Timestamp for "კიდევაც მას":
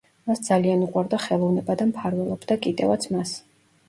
2.65-3.35